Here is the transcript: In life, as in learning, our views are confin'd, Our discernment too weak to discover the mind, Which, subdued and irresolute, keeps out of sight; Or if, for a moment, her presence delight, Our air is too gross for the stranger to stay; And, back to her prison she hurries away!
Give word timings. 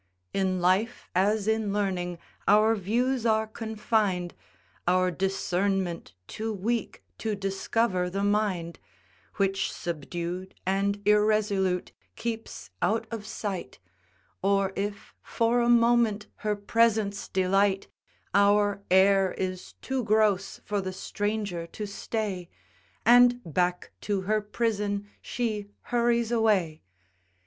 In 0.33 0.59
life, 0.59 1.11
as 1.13 1.47
in 1.47 1.71
learning, 1.71 2.17
our 2.47 2.73
views 2.73 3.23
are 3.23 3.45
confin'd, 3.45 4.33
Our 4.87 5.11
discernment 5.11 6.15
too 6.25 6.51
weak 6.51 7.03
to 7.19 7.35
discover 7.35 8.09
the 8.09 8.23
mind, 8.23 8.79
Which, 9.35 9.71
subdued 9.71 10.55
and 10.65 10.99
irresolute, 11.05 11.91
keeps 12.15 12.71
out 12.81 13.05
of 13.11 13.27
sight; 13.27 13.77
Or 14.41 14.73
if, 14.75 15.13
for 15.21 15.61
a 15.61 15.69
moment, 15.69 16.25
her 16.37 16.55
presence 16.55 17.27
delight, 17.27 17.87
Our 18.33 18.81
air 18.89 19.33
is 19.37 19.73
too 19.83 20.03
gross 20.03 20.61
for 20.65 20.81
the 20.81 20.93
stranger 20.93 21.67
to 21.67 21.85
stay; 21.85 22.49
And, 23.05 23.39
back 23.45 23.91
to 24.09 24.21
her 24.21 24.41
prison 24.41 25.05
she 25.21 25.67
hurries 25.83 26.31
away! 26.31 26.81